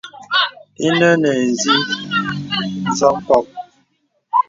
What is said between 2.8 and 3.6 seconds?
nzo mpɔk.